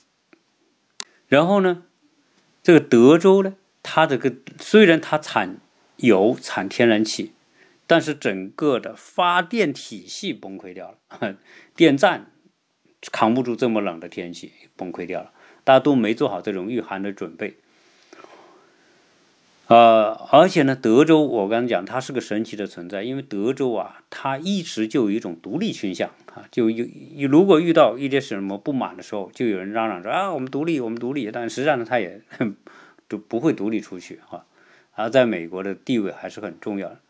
[1.29, 1.85] 然后呢，
[2.63, 5.61] 这个德州呢，它这个虽然它产
[5.97, 7.33] 油、产天然气，
[7.87, 11.37] 但是整个的发电体系崩溃掉了，
[11.75, 12.33] 电站。
[13.13, 15.31] 扛不住这么冷的天气，崩溃掉了。
[15.63, 17.59] 大家都没做好这种御寒的准备。
[19.67, 26.87] 呃，而且呢，德州我刚才讲，它是个神奇的存在，因为德州啊，它一直就有一种独立倾向啊，就有
[27.29, 31.31] 如果遇到一些什么不满的时候，就有人嚷嚷着啊，我们独立，我们独立。
[31.31, 32.23] 但实际上呢，它也
[33.09, 34.45] 都不会独立出去哈。
[34.93, 37.01] 而在美国的地位还是很重要的。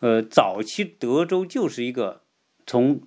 [0.00, 2.22] 呃，早期德州就是一个
[2.66, 3.00] 从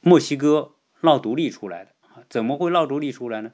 [0.00, 0.72] 墨西哥。
[1.00, 2.24] 闹独立出来的啊？
[2.30, 3.52] 怎么会闹独立出来呢？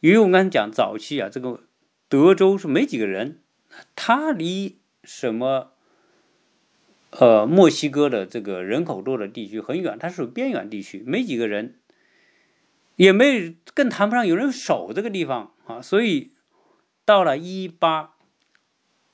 [0.00, 1.60] 因为我刚才讲早期啊，这个
[2.08, 3.40] 德州是没几个人，
[3.96, 5.72] 它离什么
[7.10, 11.80] 呃墨西哥的这个人口多的地区很远，它是边远地区，没几个人，
[12.94, 15.82] 也没更谈不上有人守这个地方啊。
[15.82, 16.30] 所以
[17.04, 18.14] 到了一八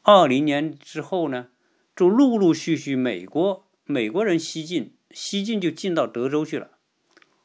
[0.02, 1.48] 二零年之后呢，
[1.96, 6.72] 就陆陆续续美国美国人西进，西进就进到德州去了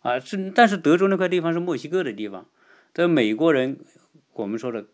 [0.01, 0.19] 啊。
[0.19, 2.49] 是但是德州那块地方是墨西哥的地方，
[2.93, 3.79] 这美国人
[4.33, 4.87] 我们说的。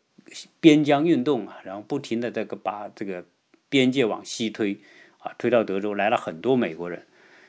[0.60, 3.26] 边疆运动啊，然后不停的这个把这个
[3.70, 4.80] 边界往西推
[5.20, 7.06] 啊，推到德州来了很多美国人。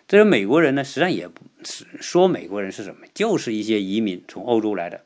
[0.06, 5.00] 这些美国人呢，实际上也不是说美国人是什么，就是一些移民从欧洲来的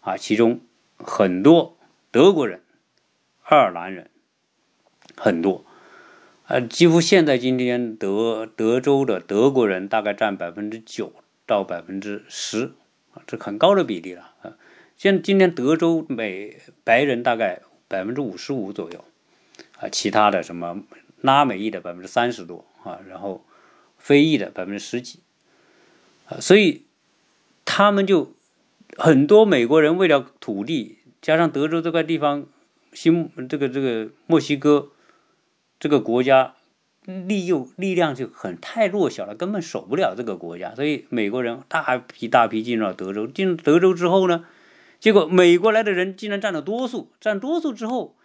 [0.00, 0.60] 啊，其中
[0.96, 1.76] 很多
[2.10, 2.60] 德国人、
[3.44, 4.10] 爱尔兰人
[5.16, 5.64] 很多，
[6.48, 11.12] 呃，几乎现在今天德德州的德国人大概占百分之九
[11.46, 12.72] 到百分之十，
[13.28, 14.56] 这很高的比例了啊。
[14.96, 19.04] 现今天德州美白人大概百分之五十五左右，
[19.78, 20.82] 啊，其他的什么
[21.20, 23.44] 拉美裔的百分之三十多啊，然后
[23.98, 25.20] 非裔的百分之十几，
[26.26, 26.82] 啊，所以
[27.64, 28.32] 他们就
[28.96, 32.46] 很多美国人为了土地，加上德州这块地方，
[32.92, 34.90] 新这个这个墨西哥
[35.78, 36.54] 这个国家
[37.04, 44.46] 力诱力量就很太弱小了，根本守不了这个国家，所以美国人大批大批进入了德州，进入德州之后呢？
[45.04, 48.16] 结果美国来的人竟然占了多数，占多数之后，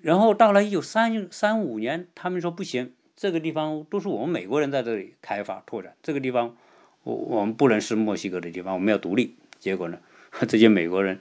[0.00, 6.56] 然后到了一九三三五年，他们说不行，这个地方都是我们美国人在这里开发拓展，这个地方
[7.02, 9.36] 我我们不能是墨西哥的地方，我们要独立。
[9.58, 9.98] 结果呢，
[10.48, 11.20] 这些美国人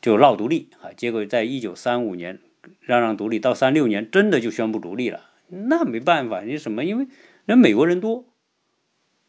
[0.00, 0.94] 就闹独立啊。
[0.96, 2.38] 结果在一九三五年
[2.80, 5.22] 让让独立，到三六年真的就宣布独立了。
[5.48, 6.84] 那没办法，你什么？
[6.84, 7.08] 因为
[7.44, 8.24] 人美国人多，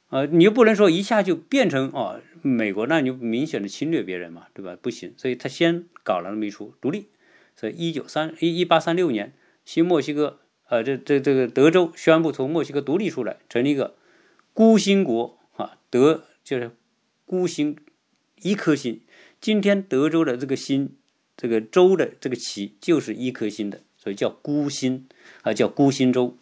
[0.10, 2.20] 啊，你又不能说一下就变成哦。
[2.42, 4.78] 美国那你就明显的侵略别人嘛，对吧？
[4.82, 7.08] 不行，所以他先搞了那么一出独立。
[7.56, 9.34] 所以一九三一一八三六年，
[9.66, 13.96] 新墨西哥，呃，这这这个德州宣布从墨西哥独立出来，成立一个
[14.54, 16.72] 孤星国啊，德就是
[17.26, 17.76] 孤星，
[18.42, 19.02] 一颗星。
[19.42, 20.96] 今天德州的这个星，
[21.36, 25.08] 这个州的这个旗就是一颗星的，所以叫孤星
[25.42, 26.38] 啊，叫孤星州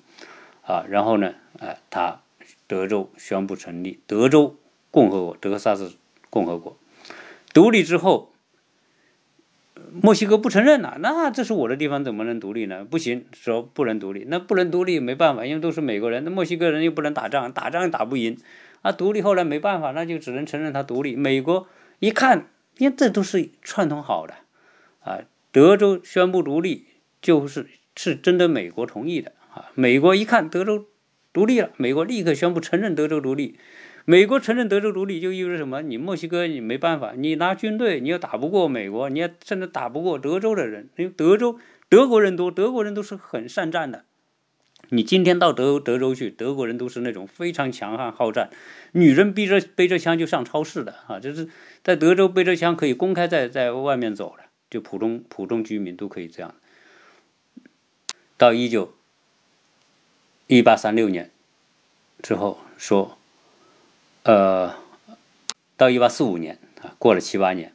[0.62, 0.86] 啊。
[0.88, 2.21] 然后呢，啊，他
[2.67, 4.56] 德州宣布成立德州。
[4.89, 5.95] 共和国，德克萨斯
[6.30, 6.77] 共和国
[7.53, 8.32] 独立之后，
[9.91, 10.97] 墨西哥不承认了。
[11.01, 12.86] 那这是我的地方，怎么能独立呢？
[12.86, 14.25] 不行，说不能独立。
[14.27, 16.23] 那不能独立，没办法，因为都是美国人。
[16.23, 18.38] 那墨西哥人又不能打仗，打仗又打不赢。
[18.82, 21.15] 啊，独立后来没办法，那就只能承认他独立。
[21.15, 21.67] 美国
[21.99, 24.34] 一看，因为这都是串通好的
[25.01, 25.19] 啊。
[25.51, 26.88] 德州宣布独立，
[27.21, 29.69] 就是是征得美国同意的啊。
[29.75, 30.86] 美国一看德州
[31.38, 33.60] 独立了，美国立刻宣布承认德州独立。
[34.06, 35.84] 美国承认德州独立就意味着什么？
[35.84, 44.06] 你墨西哥你没办法，你拿军队你又打不过美国，你也甚至打不过德州的人，因为德州德国人多，德国人都是很善战的。
[44.89, 48.50] 你今天到德德州去，德国人都是那种非常强悍好战，
[48.93, 51.47] 女人背着背着枪就上超市的啊，就是
[51.84, 56.56] 在德州背着枪可以公开在在外面走的，就普通普通居民都可以这样。
[58.38, 58.93] 到一九
[60.47, 61.29] 一八三六年
[62.21, 63.13] 之后说。
[64.23, 64.75] 呃，
[65.77, 67.71] 到一八四五年啊，过了七八年，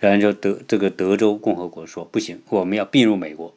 [0.00, 3.54] 然后就德这个德州共和国说不行，我们要并入美国，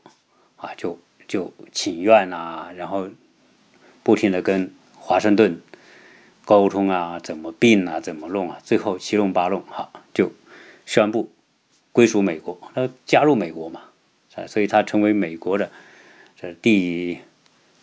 [0.58, 3.08] 啊，就就请愿呐，然后
[4.04, 5.62] 不停的跟华盛顿
[6.44, 10.34] 沟通啊，怎么并啊，怎么弄啊，最后七弄八弄，哈，就
[10.86, 11.32] 宣布
[11.94, 13.84] 归属美国，他加入美国嘛，
[14.36, 15.72] 啊，所以他成为美国的
[16.38, 17.20] 这第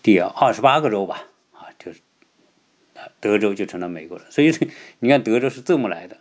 [0.02, 1.28] 第二十八个州吧。
[1.52, 2.00] 啊，就是
[3.20, 4.52] 德州就成了美国了，所以
[5.00, 6.18] 你看德州是这么来的。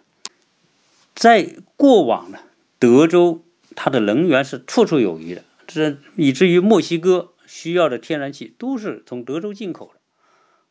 [1.15, 2.39] 在过往呢，
[2.79, 3.43] 德州
[3.75, 9.99] 它的能源是绰绰有余的，这以至于墨西哥需要的天然气都是从德州进口的，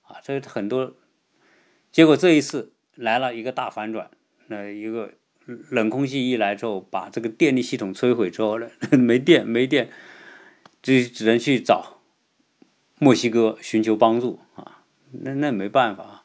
[0.03, 0.95] 啊，这很多。
[1.93, 4.11] 结果这一次来了一个大反转，
[4.47, 5.13] 那一个
[5.71, 9.91] 冷空气一来之后，把这个电力系统摧毁之后呢，没 电没电，
[10.83, 12.00] 就只能去找
[13.01, 14.85] 墨西哥寻求帮助啊。
[15.11, 16.23] 那那没办法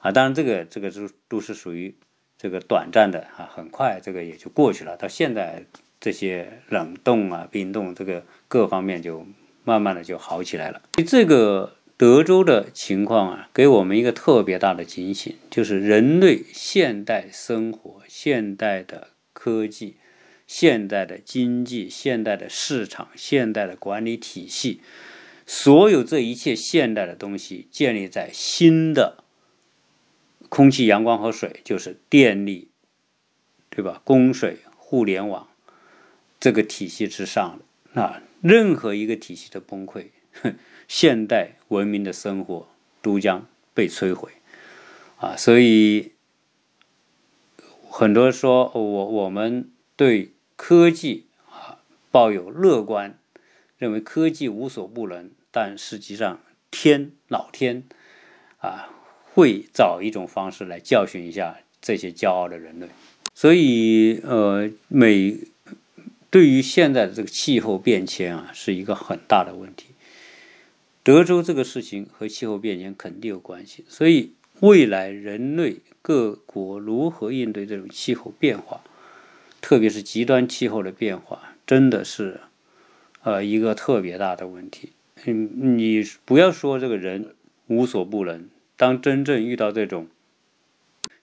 [0.00, 1.94] 啊，当然这个这个都都是属于
[2.36, 4.96] 这个短暂的啊，很快这个也就过去了。
[4.96, 5.64] 到现在
[6.00, 9.24] 这些冷冻啊、冰冻这个各方面就
[9.62, 10.82] 慢慢的就好起来了。
[11.06, 19.96] 这个德州的情况啊，给我们一个特别大的警醒，就是人类现代生活、现代的科技、
[20.46, 24.80] 现代的经济、现代的市场、现代的管理体系。
[25.46, 29.22] 所有这一切现代的东西建立在新的
[30.48, 32.68] 空气、阳光和水，就是电力，
[33.70, 34.02] 对吧？
[34.04, 35.48] 供水、互联网，
[36.40, 37.58] 这个体系之上
[37.94, 40.08] 的啊，任何一个体系的崩溃，
[40.88, 42.68] 现代文明的生活
[43.00, 44.32] 都将被摧毁
[45.18, 45.36] 啊！
[45.36, 46.12] 所以
[47.88, 51.78] 很多人说我我们对科技啊
[52.10, 53.18] 抱有乐观，
[53.78, 56.38] 认为科技无所不能，但实际上
[56.70, 57.84] 天老天
[58.58, 58.90] 啊
[59.32, 62.88] 会找一种方式来教训一下这些骄傲的人类。
[63.32, 65.38] 所以，呃，美
[66.30, 69.86] 对于现在的这个气候变迁啊，是一个很大的问题。
[71.02, 73.82] 德州这个事情和气候变迁肯定有关系。
[73.88, 78.82] 所以，未来人类各国如何应对这种气候变化，
[79.62, 82.42] 特别是极端气候的变化，真的是
[83.22, 84.92] 呃一个特别大的问题。
[85.24, 87.34] 嗯，你不要说这个人
[87.66, 90.08] 无所不能，当真正遇到这种。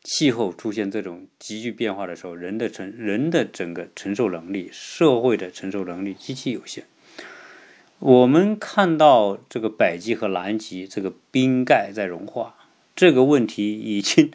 [0.05, 6.83] 气候出现这种急剧变化的时候，人的承人的整个承受能力、社会的承受能力极其有限。
[7.99, 14.29] 我们看到这个北极和南极这个冰盖在融化，这个问题已经，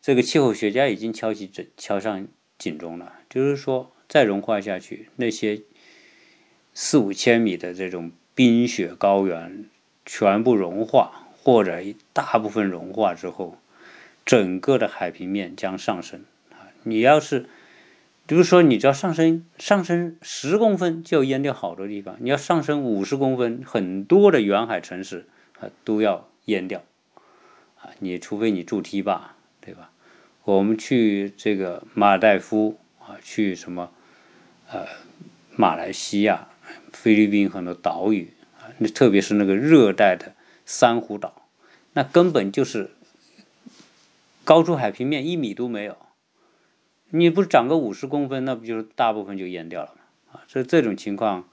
[0.00, 3.14] 这个气候学家已经敲起警敲上警钟了。
[3.28, 5.62] 就是说，再融化下去，那些
[6.72, 9.66] 四五千米的这种冰雪高原
[10.04, 13.58] 全部融化，或者大部分融化之后。
[14.24, 16.22] 整个的海平面将上升
[16.52, 16.70] 啊！
[16.84, 17.46] 你要是，
[18.24, 25.26] 比如说，你只要上升上升十公分，就要淹掉好多地方；你要上升五十公分，很多的沿海城市
[25.58, 26.84] 啊都要淹掉
[27.80, 27.90] 啊！
[27.98, 29.90] 你除非你筑堤坝，对吧？
[30.44, 33.90] 我们去这个马尔代夫啊，去什么
[34.70, 34.86] 呃
[35.56, 36.46] 马来西亚、
[36.92, 40.34] 菲律宾很多岛屿啊，那特别是那个热带的
[40.66, 41.48] 珊瑚岛，
[41.92, 42.90] 那根本就是。
[44.44, 45.96] 高出海平面一米都没有，
[47.10, 50.00] 你不是长个五十公分，那不就是大部分就淹掉了吗？
[50.32, 51.44] 啊，这这种情况，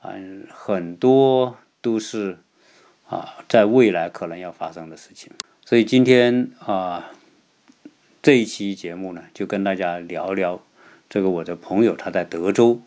[0.00, 0.14] 啊，
[0.48, 2.38] 很多都是
[3.08, 5.32] 啊，在未来可能要发生的事情。
[5.64, 7.10] 所以今天啊，
[8.22, 10.62] 这一期节目呢，就跟大家聊聊
[11.08, 12.80] 这个我的朋友他在德州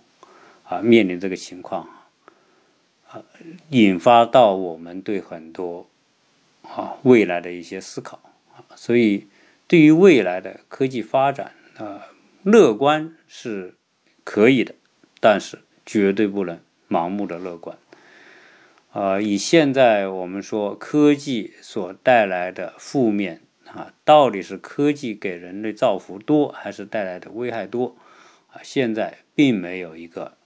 [0.64, 1.88] 啊面临这个情况，
[3.08, 3.24] 啊，
[3.70, 5.88] 引发到我们对很多
[6.64, 8.20] 啊未来的一些思考
[8.56, 9.28] 啊，所以。
[9.66, 12.06] 对于未来的科技发展啊，
[12.44, 13.76] 乐观是
[14.24, 14.76] 可以的，
[15.20, 16.60] 但是绝对不能
[16.90, 17.76] 盲目的乐观。
[18.92, 27.96] 啊，以现在我们说科技所带来的负面啊，到底是科技给人类造福多，还是带来的危害多？
[28.52, 30.38] 啊，现在并没有一个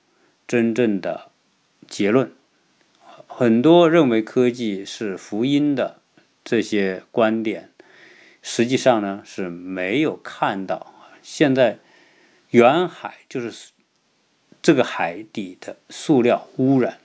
[0.47, 1.31] 真正的
[1.87, 2.31] 结论。
[3.27, 5.99] 很多认为科技是福音的
[6.43, 7.69] 这些观点。
[8.41, 11.79] 实际上呢是没有看到，现在
[12.51, 13.71] 远海就是
[14.61, 16.97] 这个海底的塑料污染，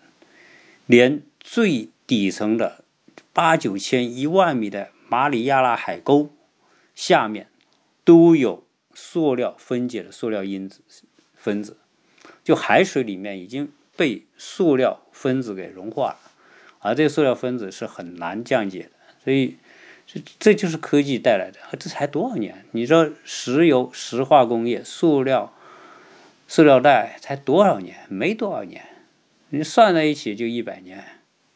[0.87, 2.85] 连最底层的
[3.33, 6.31] 八九千一万米的马里亚纳海沟
[6.95, 7.49] 下面
[8.05, 8.65] 都有
[8.95, 10.83] 塑料分解的塑料因子
[11.35, 11.79] 分子，
[12.43, 16.19] 就海水里面已经被塑料分子给融化了，
[16.81, 18.91] 而这个塑料分子是很难降解的，
[19.25, 19.57] 所以。
[20.05, 22.67] 这这就是科技带来的，这才多少年？
[22.73, 25.55] 你说石油、石化工业、塑料、
[26.49, 28.01] 塑料袋才多少年？
[28.09, 28.85] 没多少年，
[29.51, 31.03] 你算在一起就一百年，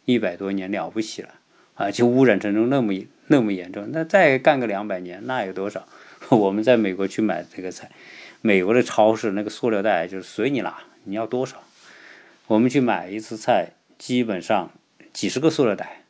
[0.05, 1.35] 一百多年了不起了
[1.75, 1.91] 啊！
[1.91, 2.95] 就污染程度那么
[3.27, 5.87] 那么严重，那再干个两百年，那有多少？
[6.31, 7.91] 我们在美国去买这个菜，
[8.47, 11.65] 美国的超市那个塑料袋就是随你拿，你要多少？
[12.47, 14.71] 我们去买一次菜，基本上
[15.13, 16.05] 几十个塑料袋。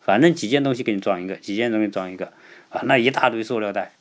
[0.00, 2.32] 反正几件东西给你装一个，几件东西装一个，
[2.70, 3.92] 啊，那一大堆塑料袋，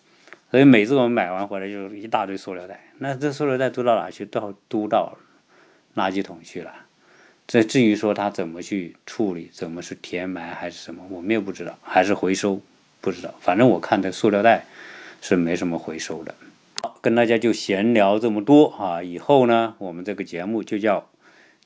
[0.50, 2.90] 所以每次我们买完回来就一大堆塑料袋。
[2.98, 4.26] 那这塑料袋都到哪去？
[4.26, 5.16] 到都到
[5.96, 6.74] 垃圾桶去了。
[7.46, 12.60] 这至于说它怎么去处理，怎么是填埋还是什么，我们也不知道，还是回收
[13.02, 13.36] 不知道。
[13.40, 14.66] 反正我看这塑料袋
[15.22, 16.34] 是没什么回收的。
[17.02, 21.10] 跟大家就闲聊这么多啊，以后呢，我们这个节目就叫。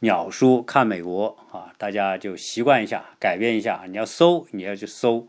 [0.04, 3.84] 鸟叔看美国啊，大家就习惯一下，改变一下。
[3.88, 5.28] 你要搜，你要去搜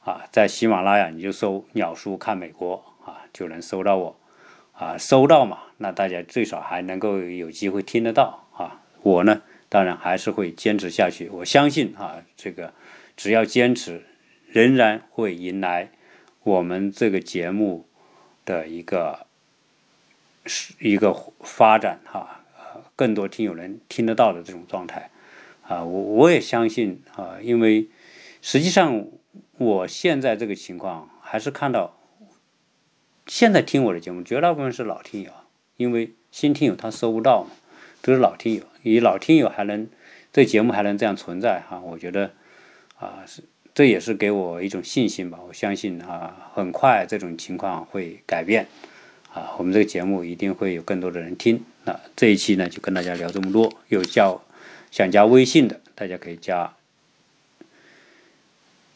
[0.00, 4.18] 啊，在喜马拉雅你就搜“鸟叔看美国”啊，就能搜到我
[4.72, 4.98] 啊。
[4.98, 8.82] 搜到嘛，那大家最少还能够有机会听得到啊。
[9.02, 11.28] 我呢，当然还是会坚持下去。
[11.28, 12.74] 我相信啊，这个
[13.16, 14.04] 只要坚持，
[14.48, 15.92] 仍然会迎来
[16.42, 17.86] 我们这个节目
[18.46, 19.26] 的一个
[20.46, 22.40] 是一个发展哈。
[22.94, 25.10] 更多听友能听得到的这种状态，
[25.68, 27.88] 啊，我我也相信啊，因为
[28.40, 29.06] 实际上
[29.58, 31.98] 我现在这个情况还是看到，
[33.26, 35.30] 现在听我的节目绝大部分是老听友，
[35.76, 37.50] 因为新听友他搜不到嘛，
[38.00, 39.86] 都是老听友，以老听友还能
[40.32, 42.32] 这节目还能这样存在哈，我觉得
[42.98, 43.42] 啊是
[43.76, 45.38] 这也是给我一种信心吧。
[45.46, 48.66] 我相信啊，很快这种情况会改变
[49.34, 51.62] 啊，我们这个节目一定会有更多的人听。
[51.84, 54.40] 那这一期呢就跟大家聊这么多，有叫
[54.90, 56.72] 想加微信的，大家可以加。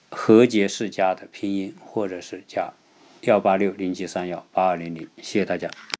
[0.09, 2.72] 何洁世家的拼音，或者是加
[3.20, 5.70] 幺八六零七三幺八二零零，谢谢大家。